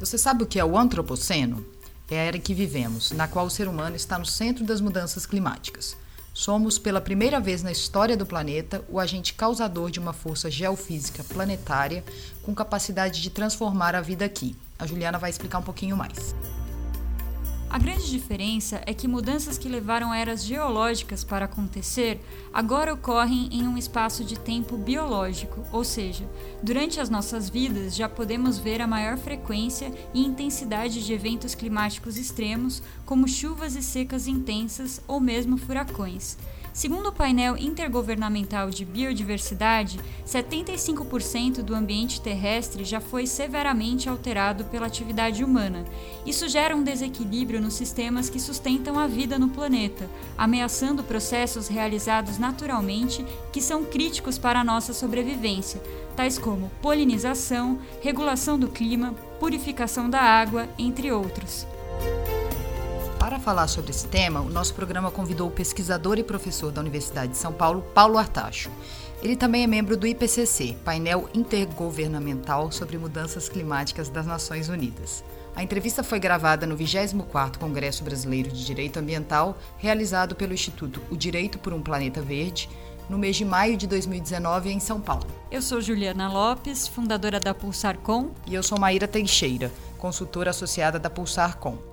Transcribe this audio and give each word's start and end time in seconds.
Você 0.00 0.16
sabe 0.16 0.42
o 0.42 0.46
que 0.46 0.58
é 0.58 0.64
o 0.64 0.78
antropoceno? 0.78 1.62
É 2.10 2.18
a 2.18 2.22
era 2.22 2.38
em 2.38 2.40
que 2.40 2.54
vivemos, 2.54 3.10
na 3.12 3.28
qual 3.28 3.44
o 3.44 3.50
ser 3.50 3.68
humano 3.68 3.94
está 3.94 4.18
no 4.18 4.24
centro 4.24 4.64
das 4.64 4.80
mudanças 4.80 5.26
climáticas. 5.26 5.94
Somos, 6.32 6.78
pela 6.78 7.02
primeira 7.02 7.38
vez 7.38 7.62
na 7.62 7.70
história 7.70 8.16
do 8.16 8.24
planeta, 8.24 8.82
o 8.88 8.98
agente 8.98 9.34
causador 9.34 9.90
de 9.90 10.00
uma 10.00 10.14
força 10.14 10.50
geofísica 10.50 11.22
planetária 11.22 12.02
com 12.42 12.54
capacidade 12.54 13.20
de 13.20 13.28
transformar 13.28 13.94
a 13.94 14.00
vida 14.00 14.24
aqui. 14.24 14.56
A 14.78 14.86
Juliana 14.86 15.18
vai 15.18 15.28
explicar 15.28 15.58
um 15.58 15.62
pouquinho 15.62 15.98
mais. 15.98 16.34
A 17.70 17.78
grande 17.78 18.10
diferença 18.10 18.82
é 18.84 18.92
que 18.92 19.06
mudanças 19.06 19.56
que 19.56 19.68
levaram 19.68 20.12
eras 20.12 20.44
geológicas 20.44 21.22
para 21.22 21.44
acontecer 21.44 22.20
agora 22.52 22.92
ocorrem 22.92 23.48
em 23.52 23.62
um 23.62 23.78
espaço 23.78 24.24
de 24.24 24.36
tempo 24.36 24.76
biológico, 24.76 25.64
ou 25.70 25.84
seja, 25.84 26.28
durante 26.60 26.98
as 26.98 27.08
nossas 27.08 27.48
vidas 27.48 27.94
já 27.94 28.08
podemos 28.08 28.58
ver 28.58 28.82
a 28.82 28.88
maior 28.88 29.16
frequência 29.16 29.92
e 30.12 30.20
intensidade 30.20 31.06
de 31.06 31.12
eventos 31.12 31.54
climáticos 31.54 32.16
extremos, 32.16 32.82
como 33.06 33.28
chuvas 33.28 33.76
e 33.76 33.82
secas 33.84 34.26
intensas 34.26 35.00
ou 35.06 35.20
mesmo 35.20 35.56
furacões. 35.56 36.36
Segundo 36.72 37.08
o 37.08 37.12
painel 37.12 37.56
intergovernamental 37.56 38.70
de 38.70 38.84
biodiversidade, 38.84 39.98
75% 40.24 41.62
do 41.62 41.74
ambiente 41.74 42.20
terrestre 42.20 42.84
já 42.84 43.00
foi 43.00 43.26
severamente 43.26 44.08
alterado 44.08 44.64
pela 44.64 44.86
atividade 44.86 45.42
humana. 45.42 45.84
Isso 46.24 46.48
gera 46.48 46.76
um 46.76 46.82
desequilíbrio 46.82 47.60
nos 47.60 47.74
sistemas 47.74 48.30
que 48.30 48.38
sustentam 48.38 48.98
a 48.98 49.08
vida 49.08 49.36
no 49.36 49.48
planeta, 49.48 50.08
ameaçando 50.38 51.02
processos 51.02 51.66
realizados 51.66 52.38
naturalmente 52.38 53.26
que 53.52 53.60
são 53.60 53.84
críticos 53.84 54.38
para 54.38 54.60
a 54.60 54.64
nossa 54.64 54.92
sobrevivência, 54.92 55.82
tais 56.14 56.38
como 56.38 56.70
polinização, 56.80 57.80
regulação 58.00 58.56
do 58.56 58.68
clima, 58.68 59.12
purificação 59.40 60.08
da 60.08 60.20
água, 60.20 60.68
entre 60.78 61.10
outros. 61.10 61.66
Para 63.30 63.38
falar 63.38 63.68
sobre 63.68 63.92
esse 63.92 64.08
tema, 64.08 64.40
o 64.40 64.50
nosso 64.50 64.74
programa 64.74 65.08
convidou 65.08 65.46
o 65.46 65.52
pesquisador 65.52 66.18
e 66.18 66.24
professor 66.24 66.72
da 66.72 66.80
Universidade 66.80 67.30
de 67.30 67.38
São 67.38 67.52
Paulo, 67.52 67.80
Paulo 67.94 68.18
Artacho. 68.18 68.68
Ele 69.22 69.36
também 69.36 69.62
é 69.62 69.68
membro 69.68 69.96
do 69.96 70.04
IPCC, 70.04 70.76
painel 70.84 71.30
intergovernamental 71.32 72.72
sobre 72.72 72.98
mudanças 72.98 73.48
climáticas 73.48 74.08
das 74.08 74.26
Nações 74.26 74.68
Unidas. 74.68 75.22
A 75.54 75.62
entrevista 75.62 76.02
foi 76.02 76.18
gravada 76.18 76.66
no 76.66 76.76
24º 76.76 77.58
Congresso 77.58 78.02
Brasileiro 78.02 78.50
de 78.50 78.66
Direito 78.66 78.98
Ambiental, 78.98 79.56
realizado 79.78 80.34
pelo 80.34 80.52
Instituto 80.52 81.00
O 81.08 81.16
Direito 81.16 81.56
por 81.56 81.72
um 81.72 81.80
Planeta 81.80 82.20
Verde, 82.20 82.68
no 83.08 83.16
mês 83.16 83.36
de 83.36 83.44
maio 83.44 83.76
de 83.76 83.86
2019 83.86 84.72
em 84.72 84.80
São 84.80 85.00
Paulo. 85.00 85.28
Eu 85.52 85.62
sou 85.62 85.80
Juliana 85.80 86.28
Lopes, 86.28 86.88
fundadora 86.88 87.38
da 87.38 87.54
Pulsarcom. 87.54 88.32
E 88.44 88.56
eu 88.56 88.62
sou 88.64 88.76
Maíra 88.76 89.06
Teixeira, 89.06 89.70
consultora 89.98 90.50
associada 90.50 90.98
da 90.98 91.08
Pulsarcom. 91.08 91.89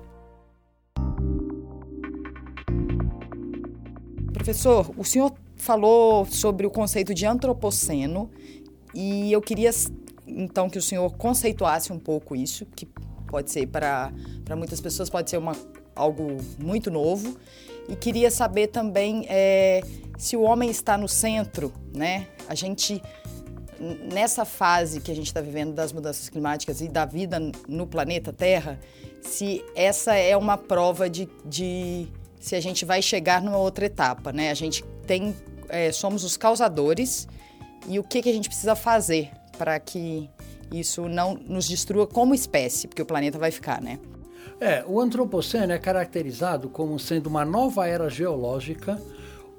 Professor, 4.32 4.90
o 4.96 5.04
senhor 5.04 5.32
falou 5.56 6.24
sobre 6.26 6.66
o 6.66 6.70
conceito 6.70 7.12
de 7.14 7.26
antropoceno 7.26 8.30
e 8.94 9.32
eu 9.32 9.40
queria 9.40 9.70
então 10.26 10.68
que 10.68 10.78
o 10.78 10.82
senhor 10.82 11.10
conceituasse 11.16 11.92
um 11.92 11.98
pouco 11.98 12.36
isso, 12.36 12.66
que 12.66 12.86
pode 13.26 13.50
ser 13.50 13.66
para 13.66 14.12
muitas 14.56 14.80
pessoas 14.80 15.10
pode 15.10 15.30
ser 15.30 15.38
uma, 15.38 15.56
algo 15.94 16.36
muito 16.58 16.90
novo 16.90 17.36
e 17.88 17.96
queria 17.96 18.30
saber 18.30 18.68
também 18.68 19.26
é, 19.28 19.82
se 20.16 20.36
o 20.36 20.42
homem 20.42 20.70
está 20.70 20.96
no 20.96 21.08
centro, 21.08 21.72
né? 21.94 22.26
A 22.48 22.54
gente 22.54 23.02
nessa 24.12 24.44
fase 24.44 25.00
que 25.00 25.10
a 25.10 25.14
gente 25.14 25.28
está 25.28 25.40
vivendo 25.40 25.72
das 25.72 25.92
mudanças 25.92 26.28
climáticas 26.28 26.80
e 26.80 26.88
da 26.88 27.04
vida 27.04 27.38
no 27.68 27.86
planeta 27.86 28.32
Terra, 28.32 28.78
se 29.22 29.64
essa 29.74 30.14
é 30.16 30.36
uma 30.36 30.56
prova 30.56 31.08
de, 31.08 31.28
de 31.44 32.08
se 32.40 32.54
a 32.54 32.60
gente 32.60 32.84
vai 32.84 33.02
chegar 33.02 33.42
numa 33.42 33.58
outra 33.58 33.86
etapa, 33.86 34.32
né? 34.32 34.50
A 34.50 34.54
gente 34.54 34.84
tem, 35.06 35.34
é, 35.68 35.90
somos 35.92 36.24
os 36.24 36.36
causadores 36.36 37.28
e 37.88 37.98
o 37.98 38.04
que, 38.04 38.22
que 38.22 38.28
a 38.28 38.32
gente 38.32 38.48
precisa 38.48 38.74
fazer 38.74 39.30
para 39.56 39.78
que 39.80 40.28
isso 40.72 41.08
não 41.08 41.34
nos 41.34 41.68
destrua 41.68 42.06
como 42.06 42.34
espécie, 42.34 42.86
porque 42.86 43.02
o 43.02 43.06
planeta 43.06 43.38
vai 43.38 43.50
ficar, 43.50 43.80
né? 43.80 43.98
É, 44.60 44.84
o 44.86 45.00
antropoceno 45.00 45.72
é 45.72 45.78
caracterizado 45.78 46.68
como 46.68 46.98
sendo 46.98 47.28
uma 47.28 47.44
nova 47.44 47.86
era 47.86 48.08
geológica 48.08 49.00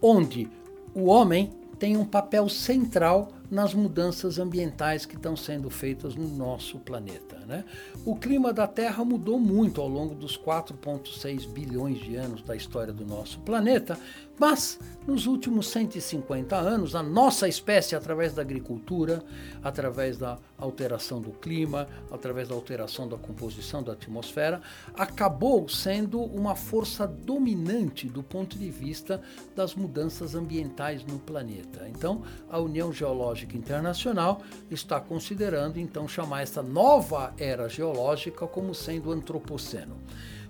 onde 0.02 0.50
o 0.94 1.06
homem 1.06 1.52
tem 1.78 1.96
um 1.96 2.06
papel 2.06 2.50
central 2.50 3.30
nas 3.50 3.74
mudanças 3.74 4.38
ambientais 4.38 5.06
que 5.06 5.16
estão 5.16 5.36
sendo 5.36 5.70
feitas 5.70 6.16
no 6.16 6.28
nosso 6.28 6.80
planeta. 6.80 7.40
Né? 7.48 7.66
O 8.06 8.16
clima 8.16 8.54
da 8.54 8.68
Terra 8.68 9.04
mudou 9.04 9.40
muito 9.40 9.82
ao 9.82 9.88
longo 9.88 10.14
dos 10.14 10.38
4,6 10.38 11.48
bilhões 11.48 12.00
de 12.00 12.16
anos 12.16 12.42
da 12.42 12.56
história 12.56 12.94
do 12.94 13.06
nosso 13.06 13.40
planeta, 13.40 13.98
mas 14.40 14.80
nos 15.06 15.26
últimos 15.26 15.68
150 15.70 16.56
anos, 16.56 16.94
a 16.94 17.02
nossa 17.02 17.48
espécie, 17.48 17.96
através 17.96 18.34
da 18.34 18.44
agricultura, 18.44 19.24
através 19.64 20.18
da 20.18 20.38
alteração 20.58 21.20
do 21.20 21.32
clima, 21.32 21.88
através 22.12 22.48
da 22.48 22.54
alteração 22.54 23.08
da 23.08 23.18
composição 23.18 23.82
da 23.82 23.94
atmosfera, 23.94 24.62
acabou 24.94 25.68
sendo 25.68 26.22
uma 26.22 26.56
força 26.56 27.08
dominante 27.08 28.08
do 28.08 28.22
ponto 28.22 28.58
de 28.58 28.70
vista 28.70 29.20
das 29.56 29.74
mudanças 29.74 30.36
ambientais 30.36 31.04
no 31.04 31.18
planeta. 31.18 31.90
Então, 31.90 32.22
a 32.48 32.60
União 32.60 32.94
Geológica 32.94 33.58
Internacional 33.58 34.44
está 34.70 35.00
considerando 35.00 35.80
então 35.80 36.08
chamar 36.08 36.44
essa 36.44 36.62
nova 36.62 37.34
era 37.38 37.68
geológica 37.68 38.46
como 38.46 38.76
sendo 38.76 39.12
antropoceno. 39.12 39.98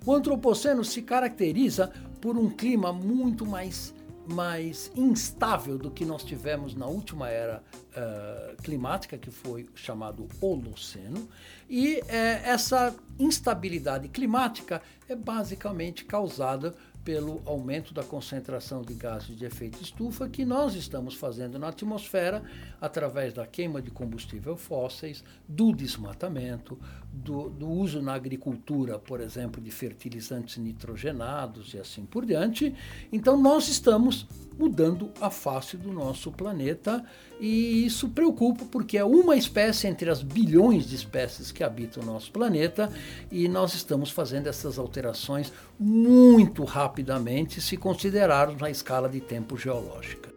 O 0.05 0.13
antropoceno 0.13 0.83
se 0.83 1.01
caracteriza 1.01 1.91
por 2.19 2.37
um 2.37 2.49
clima 2.49 2.91
muito 2.93 3.45
mais 3.45 3.93
mais 4.31 4.91
instável 4.95 5.75
do 5.75 5.89
que 5.89 6.05
nós 6.05 6.23
tivemos 6.23 6.75
na 6.75 6.85
última 6.85 7.29
era 7.29 7.63
uh, 7.73 8.61
climática, 8.61 9.17
que 9.17 9.31
foi 9.31 9.67
chamado 9.73 10.27
Holoceno. 10.39 11.27
E 11.67 11.95
uh, 11.95 12.03
essa 12.43 12.95
instabilidade 13.17 14.07
climática 14.07 14.83
é 15.07 15.15
basicamente 15.15 16.05
causada 16.05 16.75
pelo 17.09 17.41
aumento 17.43 17.91
da 17.91 18.03
concentração 18.03 18.83
de 18.83 18.93
gases 18.93 19.35
de 19.35 19.43
efeito 19.43 19.81
estufa 19.81 20.29
que 20.29 20.45
nós 20.45 20.75
estamos 20.75 21.15
fazendo 21.15 21.57
na 21.57 21.69
atmosfera 21.69 22.43
através 22.79 23.33
da 23.33 23.47
queima 23.47 23.81
de 23.81 23.89
combustível 23.89 24.55
fósseis, 24.55 25.23
do 25.47 25.73
desmatamento, 25.73 26.77
do, 27.11 27.49
do, 27.49 27.67
uso 27.67 27.99
na 27.99 28.13
agricultura, 28.13 28.99
por 28.99 29.19
exemplo, 29.21 29.59
de 29.59 29.71
fertilizantes 29.71 30.57
nitrogenados 30.57 31.73
e 31.73 31.79
assim 31.79 32.05
por 32.05 32.27
diante. 32.27 32.75
Então, 33.11 33.41
nós 33.41 33.67
estamos 33.67 34.27
mudando 34.59 35.09
a 35.19 35.31
face 35.31 35.77
do 35.77 35.91
nosso 35.91 36.31
planeta 36.31 37.03
e 37.39 37.85
isso 37.85 38.09
preocupa 38.09 38.65
porque 38.65 38.97
é 38.97 39.03
uma 39.03 39.37
espécie 39.37 39.87
entre 39.87 40.09
as 40.09 40.21
bilhões 40.21 40.85
de 40.85 40.95
espécies 40.95 41.51
que 41.51 41.63
habitam 41.63 42.03
o 42.03 42.05
nosso 42.05 42.29
planeta 42.31 42.91
e 43.31 43.47
nós 43.47 43.73
estamos 43.73 44.11
fazendo 44.11 44.47
essas 44.47 44.77
alterações 44.77 45.51
muito 45.79 46.65
rapidamente 46.99 47.61
se 47.61 47.77
considerarmos 47.77 48.59
na 48.61 48.69
escala 48.69 49.07
de 49.07 49.21
tempo 49.21 49.57
geológica. 49.57 50.29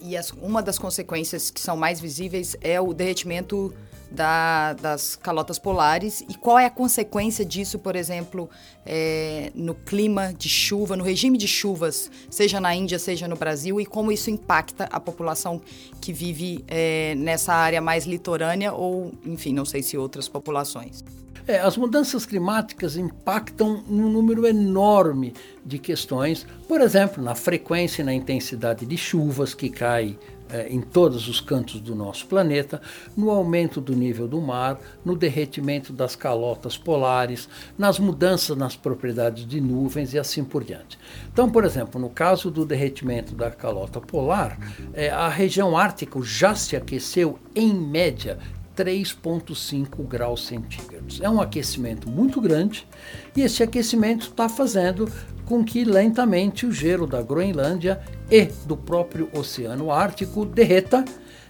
E 0.00 0.16
as, 0.16 0.30
uma 0.32 0.62
das 0.62 0.78
consequências 0.78 1.50
que 1.50 1.60
são 1.60 1.76
mais 1.76 1.98
visíveis 1.98 2.54
é 2.60 2.78
o 2.78 2.92
derretimento 2.92 3.72
da, 4.10 4.72
das 4.74 5.16
calotas 5.16 5.58
polares 5.58 6.22
e 6.28 6.34
qual 6.34 6.58
é 6.58 6.66
a 6.66 6.70
consequência 6.70 7.44
disso, 7.44 7.78
por 7.78 7.96
exemplo, 7.96 8.48
é, 8.86 9.50
no 9.54 9.74
clima 9.74 10.32
de 10.32 10.48
chuva, 10.48 10.96
no 10.96 11.04
regime 11.04 11.36
de 11.36 11.48
chuvas, 11.48 12.10
seja 12.30 12.60
na 12.60 12.74
Índia, 12.74 12.98
seja 12.98 13.26
no 13.26 13.36
Brasil, 13.36 13.80
e 13.80 13.86
como 13.86 14.12
isso 14.12 14.30
impacta 14.30 14.88
a 14.90 15.00
população 15.00 15.60
que 16.00 16.12
vive 16.12 16.64
é, 16.68 17.14
nessa 17.16 17.54
área 17.54 17.80
mais 17.80 18.04
litorânea 18.06 18.72
ou, 18.72 19.12
enfim, 19.24 19.52
não 19.52 19.64
sei 19.64 19.82
se 19.82 19.96
outras 19.96 20.28
populações. 20.28 21.02
É, 21.46 21.58
as 21.58 21.76
mudanças 21.76 22.24
climáticas 22.24 22.96
impactam 22.96 23.84
num 23.86 24.08
número 24.08 24.46
enorme 24.46 25.34
de 25.64 25.78
questões, 25.78 26.46
por 26.66 26.80
exemplo, 26.80 27.22
na 27.22 27.34
frequência 27.34 28.00
e 28.00 28.04
na 28.04 28.14
intensidade 28.14 28.86
de 28.86 28.96
chuvas 28.96 29.52
que 29.52 29.68
cai 29.68 30.18
é, 30.50 30.68
em 30.68 30.80
todos 30.80 31.28
os 31.28 31.40
cantos 31.40 31.80
do 31.80 31.94
nosso 31.94 32.26
planeta, 32.26 32.80
no 33.16 33.30
aumento 33.30 33.80
do 33.80 33.94
nível 33.94 34.28
do 34.28 34.40
mar, 34.40 34.78
no 35.04 35.16
derretimento 35.16 35.92
das 35.92 36.14
calotas 36.14 36.76
polares, 36.76 37.48
nas 37.76 37.98
mudanças 37.98 38.56
nas 38.56 38.76
propriedades 38.76 39.46
de 39.46 39.60
nuvens 39.60 40.12
e 40.12 40.18
assim 40.18 40.44
por 40.44 40.64
diante. 40.64 40.98
Então, 41.32 41.50
por 41.50 41.64
exemplo, 41.64 42.00
no 42.00 42.10
caso 42.10 42.50
do 42.50 42.64
derretimento 42.64 43.34
da 43.34 43.50
calota 43.50 44.00
polar, 44.00 44.58
é, 44.92 45.10
a 45.10 45.28
região 45.28 45.76
ártica 45.76 46.20
já 46.22 46.54
se 46.54 46.76
aqueceu 46.76 47.38
em 47.54 47.72
média 47.74 48.38
3,5 48.76 50.06
graus 50.06 50.46
centígrados. 50.46 51.20
É 51.20 51.30
um 51.30 51.40
aquecimento 51.40 52.08
muito 52.08 52.40
grande 52.40 52.86
e 53.36 53.42
esse 53.42 53.62
aquecimento 53.62 54.26
está 54.26 54.48
fazendo 54.48 55.10
com 55.44 55.64
que 55.64 55.84
lentamente 55.84 56.66
o 56.66 56.72
gelo 56.72 57.06
da 57.06 57.22
Groenlândia 57.22 58.00
e 58.30 58.46
do 58.66 58.76
próprio 58.76 59.28
Oceano 59.32 59.90
Ártico 59.90 60.44
derreta 60.44 61.04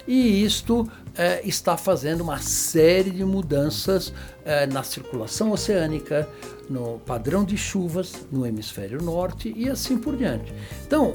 e 0.06 0.44
isto 0.44 0.88
é, 1.16 1.40
está 1.46 1.76
fazendo 1.76 2.20
uma 2.20 2.38
série 2.38 3.10
de 3.10 3.24
mudanças 3.24 4.12
é, 4.44 4.66
na 4.66 4.82
circulação 4.82 5.52
oceânica, 5.52 6.28
no 6.68 6.98
padrão 7.00 7.44
de 7.44 7.56
chuvas 7.56 8.26
no 8.30 8.46
hemisfério 8.46 9.02
norte 9.02 9.52
e 9.56 9.68
assim 9.68 9.96
por 9.96 10.16
diante. 10.16 10.52
Então, 10.86 11.14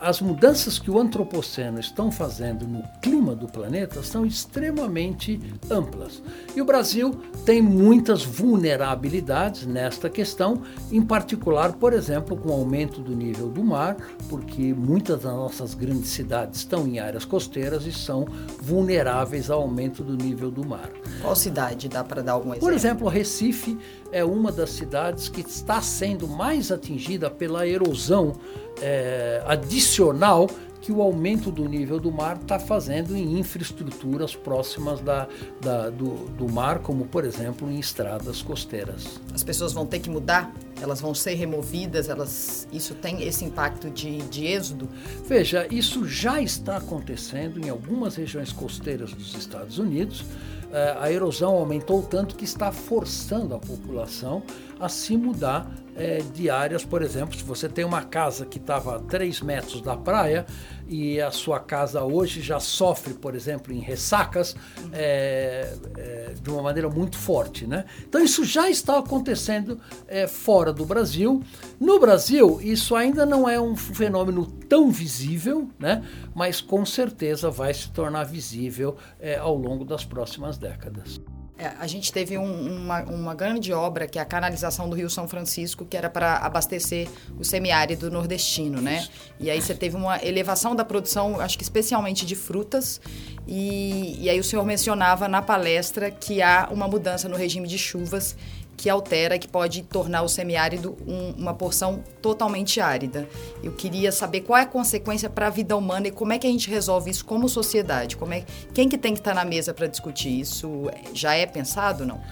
as 0.00 0.20
mudanças 0.20 0.78
que 0.78 0.90
o 0.90 0.98
antropoceno 0.98 1.80
estão 1.80 2.10
fazendo 2.10 2.66
no 2.66 2.82
clima 3.02 3.34
do 3.34 3.48
planeta 3.48 4.02
são 4.02 4.24
extremamente 4.24 5.40
amplas. 5.68 6.22
E 6.54 6.62
o 6.62 6.64
Brasil 6.64 7.20
tem 7.44 7.60
muitas 7.60 8.22
vulnerabilidades 8.22 9.66
nesta 9.66 10.08
questão, 10.08 10.62
em 10.90 11.02
particular, 11.02 11.72
por 11.72 11.92
exemplo, 11.92 12.36
com 12.36 12.50
o 12.50 12.52
aumento 12.52 13.00
do 13.00 13.14
nível 13.14 13.48
do 13.48 13.64
mar, 13.64 13.96
porque 14.28 14.72
muitas 14.72 15.22
das 15.22 15.32
nossas 15.32 15.74
grandes 15.74 16.10
cidades 16.10 16.60
estão 16.60 16.86
em 16.86 16.98
áreas 17.00 17.24
costeiras 17.24 17.84
e 17.86 17.92
são 17.92 18.26
vulneráveis 18.60 19.50
ao 19.50 19.62
aumento 19.62 20.04
do 20.04 20.16
nível 20.16 20.50
do 20.50 20.66
mar. 20.66 20.88
Qual 21.20 21.34
cidade 21.34 21.88
dá 21.88 22.04
para 22.04 22.22
dar 22.22 22.32
algum 22.32 22.50
exemplo? 22.50 22.68
Por 22.68 22.72
exemplo, 22.72 23.08
Recife 23.08 23.76
é 24.12 24.24
uma 24.24 24.50
das 24.50 24.70
cidades 24.70 25.28
que 25.28 25.40
está 25.40 25.80
sendo 25.80 26.26
mais 26.26 26.70
atingida 26.70 27.30
pela 27.30 27.66
erosão 27.66 28.32
é, 28.80 29.42
adicional 29.46 30.48
que 30.80 30.90
o 30.90 31.02
aumento 31.02 31.50
do 31.50 31.68
nível 31.68 32.00
do 32.00 32.10
mar 32.10 32.36
está 32.36 32.58
fazendo 32.58 33.14
em 33.14 33.38
infraestruturas 33.38 34.34
próximas 34.34 35.00
da, 35.00 35.28
da 35.60 35.90
do, 35.90 36.26
do, 36.30 36.50
mar, 36.50 36.78
como 36.78 37.04
por 37.06 37.24
exemplo 37.24 37.70
em 37.70 37.78
estradas 37.78 38.40
costeiras. 38.40 39.20
As 39.34 39.44
pessoas 39.44 39.72
vão 39.72 39.84
ter 39.84 40.00
que 40.00 40.08
mudar? 40.08 40.52
Elas 40.80 41.00
vão 41.00 41.14
ser 41.14 41.34
removidas? 41.34 42.08
Elas, 42.08 42.66
isso 42.72 42.94
tem 42.94 43.22
esse 43.22 43.44
impacto 43.44 43.90
de, 43.90 44.18
de 44.22 44.46
êxodo? 44.46 44.88
Veja, 45.26 45.66
isso 45.70 46.06
já 46.06 46.40
está 46.40 46.78
acontecendo 46.78 47.64
em 47.64 47.68
algumas 47.68 48.16
regiões 48.16 48.50
costeiras 48.50 49.12
dos 49.12 49.34
Estados 49.34 49.78
Unidos. 49.78 50.24
É, 50.72 50.96
a 51.00 51.10
erosão 51.10 51.54
aumentou 51.54 52.02
tanto 52.02 52.36
que 52.36 52.44
está 52.44 52.70
forçando 52.70 53.54
a 53.54 53.58
população 53.58 54.42
a 54.78 54.88
se 54.88 55.16
mudar 55.16 55.70
é, 55.96 56.18
de 56.32 56.48
áreas, 56.48 56.84
por 56.84 57.02
exemplo, 57.02 57.36
se 57.36 57.44
você 57.44 57.68
tem 57.68 57.84
uma 57.84 58.02
casa 58.02 58.46
que 58.46 58.58
estava 58.58 58.96
a 58.96 58.98
3 59.00 59.40
metros 59.42 59.82
da 59.82 59.96
praia 59.96 60.46
e 60.90 61.20
a 61.20 61.30
sua 61.30 61.60
casa 61.60 62.02
hoje 62.02 62.42
já 62.42 62.58
sofre, 62.58 63.14
por 63.14 63.36
exemplo, 63.36 63.72
em 63.72 63.78
ressacas 63.78 64.56
é, 64.92 65.72
é, 65.96 66.34
de 66.42 66.50
uma 66.50 66.60
maneira 66.62 66.90
muito 66.90 67.16
forte. 67.16 67.64
Né? 67.64 67.84
Então 68.00 68.20
isso 68.20 68.44
já 68.44 68.68
está 68.68 68.98
acontecendo 68.98 69.80
é, 70.08 70.26
fora 70.26 70.72
do 70.72 70.84
Brasil. 70.84 71.44
No 71.78 72.00
Brasil, 72.00 72.60
isso 72.60 72.96
ainda 72.96 73.24
não 73.24 73.48
é 73.48 73.60
um 73.60 73.76
fenômeno 73.76 74.44
tão 74.68 74.90
visível, 74.90 75.70
né? 75.78 76.04
mas 76.34 76.60
com 76.60 76.84
certeza 76.84 77.50
vai 77.50 77.72
se 77.72 77.88
tornar 77.90 78.24
visível 78.24 78.96
é, 79.20 79.36
ao 79.36 79.56
longo 79.56 79.84
das 79.84 80.04
próximas 80.04 80.58
décadas. 80.58 81.20
É, 81.60 81.72
a 81.78 81.86
gente 81.86 82.10
teve 82.10 82.38
um, 82.38 82.76
uma, 82.78 83.02
uma, 83.02 83.34
grande 83.34 83.70
obra, 83.70 84.06
que 84.06 84.18
é 84.18 84.22
a 84.22 84.24
canalização 84.24 84.88
do 84.88 84.96
Rio 84.96 85.10
São 85.10 85.28
Francisco, 85.28 85.84
que 85.84 85.94
era 85.94 86.08
para 86.08 86.38
abastecer 86.38 87.06
o 87.38 87.44
semiárido 87.44 88.10
nordestino, 88.10 88.80
né? 88.80 89.06
E 89.38 89.50
aí 89.50 89.60
você 89.60 89.74
teve 89.74 89.94
uma 89.94 90.24
elevação 90.24 90.74
da 90.74 90.86
produção, 90.86 91.38
acho 91.38 91.58
que 91.58 91.62
especialmente 91.62 92.24
de 92.24 92.34
frutas, 92.34 92.98
e, 93.46 94.16
e 94.18 94.30
aí 94.30 94.40
o 94.40 94.44
senhor 94.44 94.64
mencionava 94.64 95.28
na 95.28 95.42
palestra 95.42 96.10
que 96.10 96.40
há 96.40 96.66
uma 96.70 96.88
mudança 96.88 97.28
no 97.28 97.36
regime 97.36 97.68
de 97.68 97.76
chuvas 97.76 98.34
que 98.80 98.88
altera, 98.88 99.38
que 99.38 99.46
pode 99.46 99.82
tornar 99.82 100.22
o 100.22 100.28
semiárido 100.28 100.96
um, 101.06 101.32
uma 101.32 101.52
porção 101.52 102.02
totalmente 102.22 102.80
árida. 102.80 103.28
Eu 103.62 103.72
queria 103.72 104.10
saber 104.10 104.40
qual 104.40 104.58
é 104.58 104.62
a 104.62 104.66
consequência 104.66 105.28
para 105.28 105.48
a 105.48 105.50
vida 105.50 105.76
humana 105.76 106.08
e 106.08 106.10
como 106.10 106.32
é 106.32 106.38
que 106.38 106.46
a 106.46 106.50
gente 106.50 106.70
resolve 106.70 107.10
isso 107.10 107.22
como 107.22 107.46
sociedade. 107.46 108.16
Como 108.16 108.32
é, 108.32 108.42
quem 108.72 108.88
que 108.88 108.96
tem 108.96 109.12
que 109.12 109.20
estar 109.20 109.34
tá 109.34 109.34
na 109.34 109.44
mesa 109.44 109.74
para 109.74 109.86
discutir 109.86 110.40
isso? 110.40 110.90
Já 111.12 111.34
é 111.34 111.44
pensado, 111.44 112.06
não? 112.06 112.22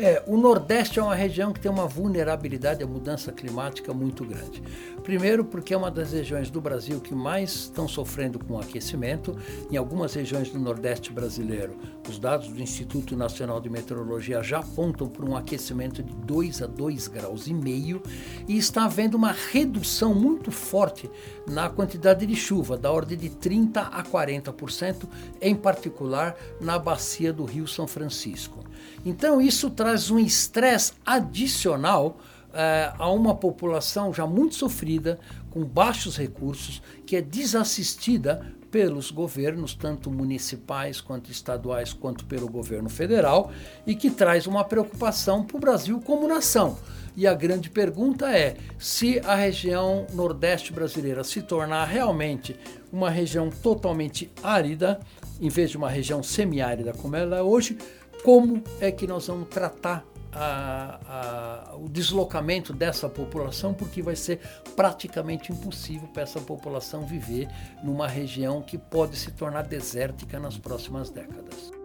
É, 0.00 0.22
o 0.28 0.36
Nordeste 0.36 1.00
é 1.00 1.02
uma 1.02 1.16
região 1.16 1.52
que 1.52 1.58
tem 1.58 1.68
uma 1.68 1.88
vulnerabilidade 1.88 2.84
à 2.84 2.86
mudança 2.86 3.32
climática 3.32 3.92
muito 3.92 4.24
grande. 4.24 4.62
Primeiro, 5.02 5.44
porque 5.44 5.74
é 5.74 5.76
uma 5.76 5.90
das 5.90 6.12
regiões 6.12 6.50
do 6.50 6.60
Brasil 6.60 7.00
que 7.00 7.12
mais 7.12 7.52
estão 7.52 7.88
sofrendo 7.88 8.38
com 8.38 8.60
aquecimento. 8.60 9.36
Em 9.68 9.76
algumas 9.76 10.14
regiões 10.14 10.50
do 10.50 10.58
Nordeste 10.60 11.12
brasileiro, 11.12 11.76
os 12.08 12.16
dados 12.16 12.46
do 12.46 12.62
Instituto 12.62 13.16
Nacional 13.16 13.60
de 13.60 13.68
Meteorologia 13.68 14.40
já 14.40 14.60
apontam 14.60 15.08
para 15.08 15.24
um 15.24 15.36
aquecimento 15.36 16.00
de 16.00 16.14
2 16.14 16.62
a 16.62 16.66
2 16.68 17.08
graus 17.08 17.48
e 17.48 17.52
meio 17.52 18.00
e 18.46 18.56
está 18.56 18.84
havendo 18.84 19.16
uma 19.16 19.32
redução 19.32 20.14
muito 20.14 20.52
forte 20.52 21.10
na 21.44 21.68
quantidade 21.68 22.24
de 22.24 22.36
chuva, 22.36 22.78
da 22.78 22.92
ordem 22.92 23.18
de 23.18 23.30
30 23.30 23.80
a 23.80 24.04
40%, 24.04 25.08
em 25.42 25.56
particular 25.56 26.36
na 26.60 26.78
bacia 26.78 27.32
do 27.32 27.44
Rio 27.44 27.66
São 27.66 27.88
Francisco. 27.88 28.67
Então, 29.04 29.40
isso 29.40 29.70
traz 29.70 30.10
um 30.10 30.18
estresse 30.18 30.92
adicional 31.04 32.18
eh, 32.52 32.92
a 32.98 33.10
uma 33.10 33.34
população 33.34 34.12
já 34.12 34.26
muito 34.26 34.54
sofrida, 34.54 35.18
com 35.50 35.64
baixos 35.64 36.16
recursos, 36.16 36.82
que 37.06 37.16
é 37.16 37.22
desassistida 37.22 38.54
pelos 38.70 39.10
governos, 39.10 39.74
tanto 39.74 40.10
municipais 40.10 41.00
quanto 41.00 41.30
estaduais, 41.30 41.92
quanto 41.92 42.24
pelo 42.26 42.48
governo 42.48 42.88
federal, 42.88 43.50
e 43.86 43.94
que 43.94 44.10
traz 44.10 44.46
uma 44.46 44.64
preocupação 44.64 45.44
para 45.44 45.56
o 45.56 45.60
Brasil 45.60 46.00
como 46.04 46.28
nação. 46.28 46.78
E 47.16 47.26
a 47.26 47.34
grande 47.34 47.68
pergunta 47.70 48.30
é: 48.30 48.56
se 48.78 49.20
a 49.24 49.34
região 49.34 50.06
nordeste 50.12 50.72
brasileira 50.72 51.24
se 51.24 51.42
tornar 51.42 51.84
realmente 51.84 52.54
uma 52.92 53.10
região 53.10 53.50
totalmente 53.50 54.30
árida, 54.42 55.00
em 55.40 55.48
vez 55.48 55.70
de 55.70 55.76
uma 55.76 55.88
região 55.88 56.22
semiárida 56.22 56.92
como 56.92 57.16
ela 57.16 57.38
é 57.38 57.42
hoje, 57.42 57.78
como 58.22 58.62
é 58.80 58.90
que 58.90 59.06
nós 59.06 59.26
vamos 59.26 59.48
tratar 59.48 60.04
a, 60.32 61.70
a, 61.72 61.76
o 61.76 61.88
deslocamento 61.88 62.72
dessa 62.72 63.08
população, 63.08 63.72
porque 63.72 64.02
vai 64.02 64.16
ser 64.16 64.40
praticamente 64.76 65.52
impossível 65.52 66.08
para 66.08 66.22
essa 66.22 66.40
população 66.40 67.06
viver 67.06 67.48
numa 67.82 68.06
região 68.06 68.62
que 68.62 68.76
pode 68.76 69.16
se 69.16 69.30
tornar 69.32 69.62
desértica 69.62 70.38
nas 70.38 70.56
próximas 70.56 71.10
décadas. 71.10 71.77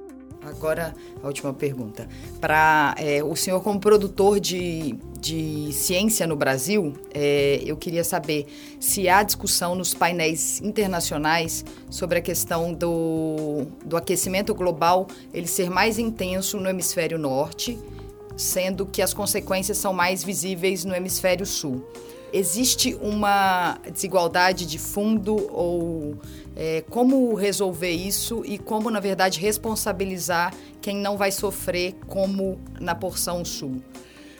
Agora, 0.45 0.93
a 1.21 1.27
última 1.27 1.53
pergunta. 1.53 2.07
Para 2.41 2.95
é, 2.97 3.23
o 3.23 3.35
senhor, 3.35 3.61
como 3.61 3.79
produtor 3.79 4.39
de, 4.39 4.93
de 5.19 5.71
ciência 5.71 6.27
no 6.27 6.35
Brasil, 6.35 6.93
é, 7.13 7.61
eu 7.65 7.77
queria 7.77 8.03
saber 8.03 8.47
se 8.79 9.07
há 9.07 9.23
discussão 9.23 9.73
nos 9.73 9.93
painéis 9.93 10.61
internacionais 10.61 11.63
sobre 11.89 12.19
a 12.19 12.21
questão 12.21 12.73
do, 12.73 13.65
do 13.85 13.95
aquecimento 13.95 14.53
global 14.53 15.07
ele 15.33 15.47
ser 15.47 15.69
mais 15.69 15.97
intenso 15.97 16.59
no 16.59 16.69
hemisfério 16.69 17.17
norte, 17.17 17.79
sendo 18.35 18.85
que 18.85 19.01
as 19.01 19.13
consequências 19.13 19.77
são 19.77 19.93
mais 19.93 20.23
visíveis 20.23 20.83
no 20.83 20.93
hemisfério 20.93 21.45
sul. 21.45 21.87
Existe 22.33 22.97
uma 22.99 23.77
desigualdade 23.93 24.65
de 24.65 24.79
fundo 24.79 25.35
ou 25.53 26.17
é, 26.55 26.83
como 26.89 27.35
resolver 27.35 27.91
isso 27.91 28.41
e 28.43 28.57
como, 28.57 28.89
na 28.89 28.99
verdade, 28.99 29.39
responsabilizar 29.39 30.51
quem 30.81 30.97
não 30.97 31.15
vai 31.15 31.31
sofrer 31.31 31.93
como 32.07 32.59
na 32.79 32.95
porção 32.95 33.45
sul? 33.45 33.83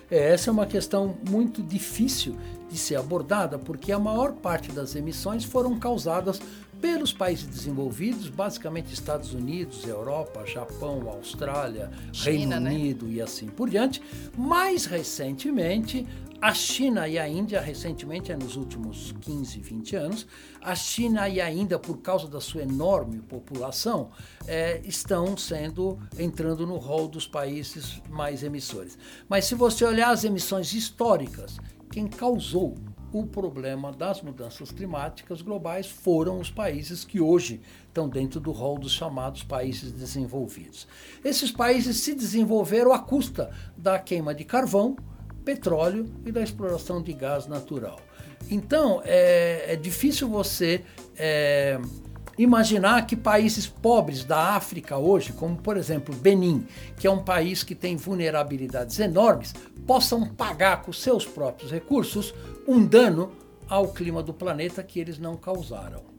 É, 0.09 0.33
essa 0.33 0.49
é 0.49 0.51
uma 0.51 0.65
questão 0.65 1.15
muito 1.29 1.61
difícil 1.61 2.35
de 2.67 2.79
ser 2.79 2.95
abordada, 2.95 3.59
porque 3.59 3.91
a 3.91 3.99
maior 3.99 4.33
parte 4.33 4.71
das 4.71 4.95
emissões 4.95 5.43
foram 5.43 5.77
causadas 5.77 6.41
pelos 6.81 7.13
países 7.13 7.45
desenvolvidos, 7.45 8.27
basicamente 8.27 8.93
Estados 8.93 9.33
Unidos, 9.33 9.87
Europa, 9.87 10.43
Japão, 10.45 11.07
Austrália, 11.07 11.89
China, 12.11 12.57
Reino 12.57 12.59
né? 12.59 12.71
Unido 12.71 13.09
e 13.09 13.21
assim 13.21 13.47
por 13.47 13.69
diante. 13.69 14.01
Mais 14.37 14.85
recentemente, 14.85 16.05
a 16.43 16.53
China 16.53 17.07
e 17.07 17.17
a 17.17 17.25
Índia, 17.25 17.61
recentemente, 17.61 18.29
é 18.29 18.35
nos 18.35 18.57
últimos 18.57 19.13
15, 19.21 19.61
20 19.61 19.95
anos, 19.95 20.27
a 20.61 20.75
China 20.75 21.29
e 21.29 21.39
a 21.39 21.49
Índia, 21.49 21.79
por 21.79 21.99
causa 21.99 22.27
da 22.27 22.41
sua 22.41 22.63
enorme 22.63 23.21
população, 23.21 24.09
é, 24.45 24.81
estão 24.83 25.37
sendo 25.37 25.97
entrando 26.19 26.67
no 26.67 26.75
rol 26.75 27.07
dos 27.07 27.25
países 27.25 28.01
mais 28.09 28.43
emissores. 28.43 28.97
Mas 29.29 29.45
se 29.45 29.55
você 29.55 29.85
olhar 29.85 30.09
as 30.09 30.25
emissões 30.25 30.73
históricas, 30.73 31.57
quem 31.89 32.07
causou 32.07 32.75
o 33.13 33.25
problema 33.25 33.93
das 33.93 34.21
mudanças 34.21 34.69
climáticas 34.69 35.41
globais 35.41 35.87
foram 35.87 36.41
os 36.41 36.51
países 36.51 37.05
que 37.05 37.21
hoje 37.21 37.61
estão 37.87 38.09
dentro 38.09 38.41
do 38.41 38.51
rol 38.51 38.77
dos 38.77 38.91
chamados 38.91 39.43
países 39.43 39.93
desenvolvidos. 39.93 40.89
Esses 41.23 41.53
países 41.53 41.95
se 42.01 42.13
desenvolveram 42.13 42.91
à 42.91 42.99
custa 42.99 43.49
da 43.77 43.97
queima 43.97 44.35
de 44.35 44.43
carvão, 44.43 44.97
petróleo 45.43 46.09
e 46.25 46.31
da 46.31 46.41
exploração 46.41 47.01
de 47.01 47.13
gás 47.13 47.47
natural. 47.47 47.99
Então, 48.49 49.01
é, 49.05 49.73
é 49.73 49.75
difícil 49.75 50.27
você 50.27 50.83
é, 51.17 51.79
imaginar 52.37 53.05
que 53.05 53.15
países 53.15 53.67
pobres 53.67 54.23
da 54.23 54.55
África 54.55 54.97
hoje, 54.97 55.33
como 55.33 55.55
por 55.57 55.77
exemplo 55.77 56.15
Benin, 56.15 56.65
que 56.97 57.07
é 57.07 57.11
um 57.11 57.23
país 57.23 57.63
que 57.63 57.75
tem 57.75 57.95
vulnerabilidades 57.95 58.99
enormes, 58.99 59.53
possam 59.85 60.27
pagar 60.27 60.81
com 60.81 60.91
seus 60.91 61.25
próprios 61.25 61.71
recursos 61.71 62.33
um 62.67 62.85
dano 62.85 63.31
ao 63.67 63.89
clima 63.89 64.21
do 64.21 64.33
planeta 64.33 64.83
que 64.83 64.99
eles 64.99 65.17
não 65.17 65.35
causaram. 65.35 66.12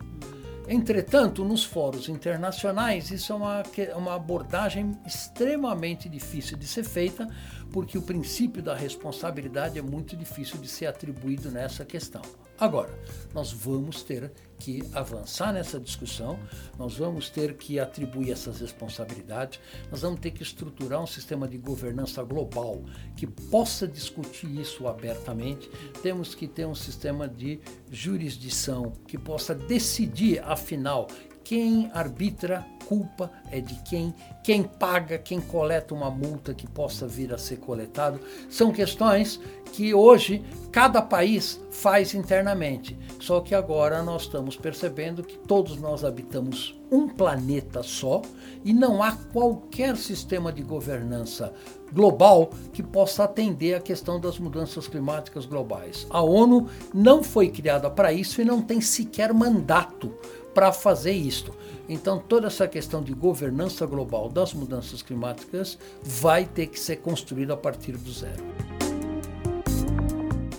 Entretanto, 0.67 1.45
nos 1.45 1.63
fóruns 1.63 2.09
internacionais, 2.09 3.11
isso 3.11 3.33
é 3.33 3.37
uma, 3.37 3.63
uma 3.97 4.15
abordagem 4.15 4.93
extremamente 5.07 6.09
difícil 6.09 6.57
de 6.57 6.67
ser 6.67 6.85
feita, 6.85 7.29
porque 7.71 7.99
o 7.99 8.03
princípio 8.03 8.63
da 8.63 8.75
responsabilidade 8.75 9.79
é 9.79 9.83
muito 9.83 10.17
difícil 10.17 10.59
de 10.59 10.69
ser 10.69 10.87
atribuído 10.87 11.51
nessa 11.51 11.85
questão. 11.85 12.23
Agora, 12.59 12.99
nós 13.35 13.53
vamos 13.53 14.03
ter 14.03 14.33
que 14.65 14.83
avançar 14.95 15.53
nessa 15.53 15.79
discussão, 15.79 16.39
nós 16.79 16.97
vamos 16.97 17.29
ter 17.29 17.55
que 17.59 17.79
atribuir 17.79 18.31
essas 18.31 18.61
responsabilidades, 18.61 19.61
nós 19.91 20.01
vamos 20.01 20.21
ter 20.21 20.31
que 20.31 20.43
estruturar 20.43 21.03
um 21.03 21.07
sistema 21.07 21.47
de 21.47 21.59
governança 21.59 22.23
global 22.23 22.83
que 23.15 23.27
possa 23.27 23.87
discutir 23.87 24.59
isso 24.59 24.89
abertamente, 24.89 25.71
temos 26.03 26.35
que 26.35 26.49
ter 26.49 26.65
um 26.67 26.75
sistema 26.75 27.29
de 27.29 27.61
jurisdição 27.91 28.95
que 29.07 29.19
possa 29.19 29.55
decidir, 29.55 30.43
afinal, 30.43 31.09
quem 31.45 31.91
arbitra 31.93 32.67
culpa 32.87 33.31
é 33.51 33.61
de 33.61 33.75
quem, 33.83 34.15
quem 34.43 34.63
paga, 34.63 35.19
quem 35.19 35.41
coleta 35.41 35.95
uma 35.95 36.11
multa 36.11 36.55
que 36.55 36.67
possa 36.67 37.07
vir 37.07 37.33
a 37.33 37.39
ser 37.39 37.57
coletado. 37.57 38.21
São 38.49 38.73
questões 38.73 39.41
que 39.73 39.93
hoje 39.93 40.45
cada 40.71 41.03
país 41.03 41.61
faz 41.71 42.15
internamente. 42.15 42.97
Só 43.21 43.41
que 43.41 43.55
agora 43.55 44.03
nós 44.03 44.23
estamos 44.23 44.57
percebendo 44.57 45.23
que 45.23 45.37
todos 45.37 45.77
nós 45.79 46.05
habitamos 46.05 46.79
um 46.91 47.09
planeta 47.09 47.83
só 47.83 48.23
e 48.65 48.73
não 48.73 49.03
há 49.03 49.13
qualquer 49.13 49.97
sistema 49.97 50.53
de 50.53 50.63
governança 50.63 51.53
global 51.93 52.51
que 52.73 52.83
possa 52.83 53.25
atender 53.25 53.75
a 53.75 53.81
questão 53.81 54.21
das 54.21 54.39
mudanças 54.39 54.87
climáticas 54.87 55.47
globais. 55.47 56.07
A 56.11 56.23
ONU 56.23 56.69
não 56.93 57.23
foi 57.23 57.49
criada 57.49 57.91
para 57.91 58.13
isso 58.13 58.41
e 58.41 58.45
não 58.45 58.63
tem 58.63 58.81
sequer 58.81 59.33
mandato 59.33 60.13
para 60.55 60.73
fazer 60.73 61.13
isto. 61.13 61.53
Então, 61.89 62.19
toda 62.19 62.47
essa 62.47 62.67
questão 62.67 63.03
de 63.03 63.13
governança 63.13 63.85
global 63.85 64.29
das 64.29 64.55
mudanças 64.55 65.03
climáticas 65.03 65.77
vai 66.03 66.45
ter 66.45 66.69
que 66.69 66.79
ser 66.79 66.97
construída 66.97 67.55
a 67.55 67.57
partir 67.57 67.93
do 67.93 68.11
zero. 68.11 68.43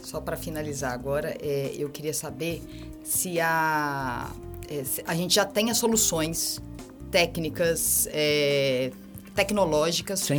Só 0.03 0.21
para 0.21 0.37
finalizar 0.37 0.93
agora, 0.93 1.35
é, 1.41 1.73
eu 1.77 1.89
queria 1.89 2.13
saber 2.13 2.61
se 3.03 3.39
a, 3.39 4.31
é, 4.69 4.83
se 4.83 5.03
a 5.07 5.15
gente 5.15 5.33
já 5.33 5.45
tem 5.45 5.71
as 5.71 5.77
soluções 5.77 6.61
técnicas, 7.09 8.07
é, 8.11 8.91
tecnológicas 9.33 10.29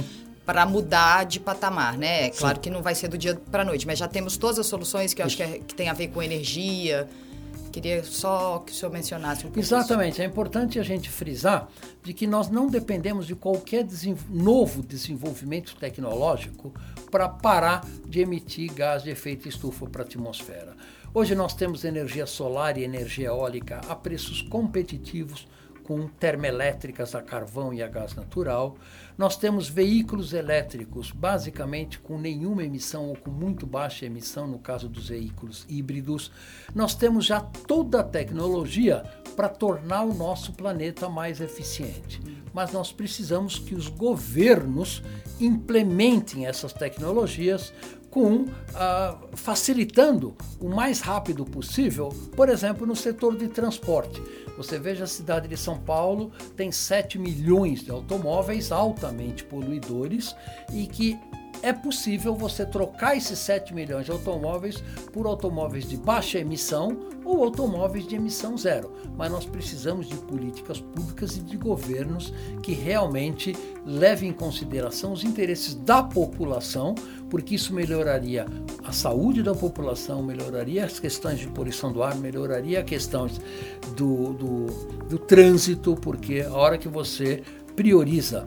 para 0.44 0.64
mudar 0.64 1.24
de 1.26 1.40
patamar, 1.40 1.98
né? 1.98 2.26
É 2.26 2.30
claro 2.30 2.56
Sim. 2.56 2.62
que 2.62 2.70
não 2.70 2.80
vai 2.80 2.94
ser 2.94 3.08
do 3.08 3.18
dia 3.18 3.34
para 3.50 3.62
a 3.62 3.64
noite, 3.64 3.86
mas 3.86 3.98
já 3.98 4.06
temos 4.06 4.36
todas 4.36 4.60
as 4.60 4.66
soluções 4.66 5.12
que 5.12 5.20
eu 5.20 5.26
acho 5.26 5.36
que, 5.36 5.42
é, 5.42 5.58
que 5.58 5.74
tem 5.74 5.88
a 5.88 5.92
ver 5.92 6.08
com 6.08 6.22
energia, 6.22 7.08
Queria 7.76 8.02
só 8.04 8.60
que 8.60 8.72
o 8.72 8.74
senhor 8.74 8.90
mencionasse 8.90 9.40
um 9.40 9.50
pouco 9.50 9.60
Exatamente. 9.60 10.12
Isso. 10.12 10.22
É 10.22 10.24
importante 10.24 10.80
a 10.80 10.82
gente 10.82 11.10
frisar 11.10 11.68
de 12.02 12.14
que 12.14 12.26
nós 12.26 12.48
não 12.48 12.68
dependemos 12.68 13.26
de 13.26 13.34
qualquer 13.34 13.86
novo 14.30 14.82
desenvolvimento 14.82 15.76
tecnológico 15.76 16.72
para 17.10 17.28
parar 17.28 17.86
de 18.06 18.20
emitir 18.20 18.72
gás 18.72 19.02
de 19.02 19.10
efeito 19.10 19.46
estufa 19.46 19.84
para 19.84 20.04
a 20.04 20.06
atmosfera. 20.06 20.74
Hoje 21.12 21.34
nós 21.34 21.52
temos 21.52 21.84
energia 21.84 22.24
solar 22.24 22.78
e 22.78 22.82
energia 22.82 23.26
eólica 23.26 23.82
a 23.86 23.94
preços 23.94 24.40
competitivos 24.40 25.46
com 25.86 26.08
termoelétricas 26.08 27.14
a 27.14 27.22
carvão 27.22 27.72
e 27.72 27.80
a 27.80 27.86
gás 27.86 28.12
natural. 28.12 28.76
Nós 29.16 29.36
temos 29.36 29.68
veículos 29.68 30.32
elétricos, 30.32 31.12
basicamente 31.12 32.00
com 32.00 32.18
nenhuma 32.18 32.64
emissão 32.64 33.08
ou 33.08 33.14
com 33.16 33.30
muito 33.30 33.64
baixa 33.64 34.04
emissão, 34.04 34.48
no 34.48 34.58
caso 34.58 34.88
dos 34.88 35.10
veículos 35.10 35.64
híbridos. 35.68 36.32
Nós 36.74 36.96
temos 36.96 37.24
já 37.24 37.40
toda 37.40 38.00
a 38.00 38.04
tecnologia 38.04 39.04
para 39.36 39.48
tornar 39.48 40.02
o 40.02 40.12
nosso 40.12 40.52
planeta 40.52 41.08
mais 41.08 41.40
eficiente. 41.40 42.20
Mas 42.52 42.72
nós 42.72 42.90
precisamos 42.90 43.56
que 43.56 43.74
os 43.74 43.86
governos 43.86 45.04
implementem 45.40 46.46
essas 46.46 46.72
tecnologias 46.72 47.72
com 48.16 48.44
uh, 48.44 48.48
facilitando 49.34 50.34
o 50.58 50.70
mais 50.70 51.00
rápido 51.00 51.44
possível, 51.44 52.08
por 52.34 52.48
exemplo, 52.48 52.86
no 52.86 52.96
setor 52.96 53.36
de 53.36 53.46
transporte. 53.46 54.22
Você 54.56 54.78
veja 54.78 55.04
a 55.04 55.06
cidade 55.06 55.46
de 55.46 55.56
São 55.58 55.78
Paulo 55.78 56.32
tem 56.56 56.72
7 56.72 57.18
milhões 57.18 57.84
de 57.84 57.90
automóveis 57.90 58.72
altamente 58.72 59.44
poluidores 59.44 60.34
e 60.72 60.86
que 60.86 61.18
é 61.62 61.72
possível 61.72 62.34
você 62.34 62.64
trocar 62.64 63.16
esses 63.16 63.38
7 63.38 63.74
milhões 63.74 64.06
de 64.06 64.12
automóveis 64.12 64.82
por 65.12 65.26
automóveis 65.26 65.88
de 65.88 65.96
baixa 65.96 66.38
emissão 66.38 67.08
ou 67.24 67.42
automóveis 67.42 68.06
de 68.06 68.14
emissão 68.14 68.56
zero. 68.56 68.92
Mas 69.16 69.30
nós 69.30 69.44
precisamos 69.44 70.08
de 70.08 70.14
políticas 70.16 70.80
públicas 70.80 71.36
e 71.36 71.40
de 71.40 71.56
governos 71.56 72.32
que 72.62 72.72
realmente 72.72 73.54
levem 73.84 74.30
em 74.30 74.32
consideração 74.32 75.12
os 75.12 75.24
interesses 75.24 75.74
da 75.74 76.02
população, 76.02 76.94
porque 77.28 77.56
isso 77.56 77.74
melhoraria 77.74 78.46
a 78.84 78.92
saúde 78.92 79.42
da 79.42 79.54
população, 79.54 80.22
melhoraria 80.22 80.84
as 80.84 81.00
questões 81.00 81.40
de 81.40 81.48
poluição 81.48 81.92
do 81.92 82.02
ar, 82.02 82.14
melhoraria 82.14 82.80
a 82.80 82.84
questão 82.84 83.26
do, 83.96 84.32
do, 84.32 84.66
do 85.08 85.18
trânsito, 85.18 85.96
porque 85.96 86.46
a 86.48 86.54
hora 86.54 86.78
que 86.78 86.88
você 86.88 87.42
prioriza 87.74 88.46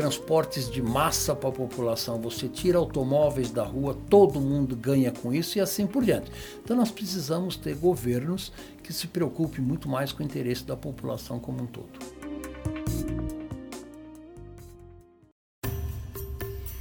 transportes 0.00 0.70
de 0.70 0.80
massa 0.80 1.36
para 1.36 1.50
a 1.50 1.52
população, 1.52 2.18
você 2.18 2.48
tira 2.48 2.78
automóveis 2.78 3.50
da 3.50 3.62
rua, 3.62 3.94
todo 4.08 4.40
mundo 4.40 4.74
ganha 4.74 5.12
com 5.12 5.30
isso 5.30 5.58
e 5.58 5.60
assim 5.60 5.86
por 5.86 6.02
diante. 6.02 6.32
Então 6.64 6.74
nós 6.74 6.90
precisamos 6.90 7.54
ter 7.54 7.74
governos 7.74 8.50
que 8.82 8.94
se 8.94 9.06
preocupem 9.06 9.62
muito 9.62 9.90
mais 9.90 10.10
com 10.10 10.22
o 10.22 10.26
interesse 10.26 10.64
da 10.64 10.74
população 10.74 11.38
como 11.38 11.64
um 11.64 11.66
todo. 11.66 11.90